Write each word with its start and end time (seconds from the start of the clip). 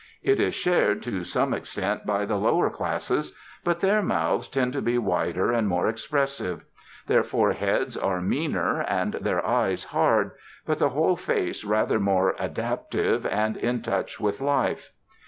It 0.23 0.39
is 0.39 0.55
shared 0.55 1.03
to 1.03 1.23
some 1.23 1.53
extent 1.53 2.07
by 2.07 2.25
the 2.25 2.37
lower 2.37 2.71
classes; 2.71 3.35
but 3.63 3.81
their 3.81 4.01
mouths 4.01 4.47
tend 4.47 4.73
to 4.73 4.81
be 4.81 4.97
wider 4.97 5.51
and 5.51 5.67
more 5.67 5.87
expressive. 5.87 6.63
Their 7.05 7.21
foreheads 7.21 7.95
are 7.95 8.19
meaner, 8.19 8.81
and 8.81 9.13
their 9.13 9.45
eyes 9.45 9.83
hard, 9.83 10.31
but 10.65 10.79
the 10.79 10.89
whole 10.89 11.15
face 11.17 11.63
rather 11.63 11.99
more 11.99 12.33
adaptive 12.39 13.27
and 13.27 13.55
in 13.57 13.83
touch 13.83 14.19
with 14.19 14.41
life. 14.41 14.89